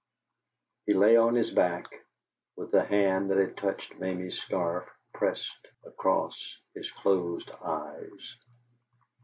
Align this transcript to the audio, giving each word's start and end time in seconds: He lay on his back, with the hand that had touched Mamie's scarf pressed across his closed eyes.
He 0.87 0.95
lay 0.95 1.15
on 1.15 1.35
his 1.35 1.51
back, 1.51 1.85
with 2.55 2.71
the 2.71 2.83
hand 2.83 3.29
that 3.29 3.37
had 3.37 3.55
touched 3.55 3.93
Mamie's 3.99 4.39
scarf 4.41 4.89
pressed 5.13 5.67
across 5.85 6.57
his 6.73 6.89
closed 6.89 7.51
eyes. 7.63 8.35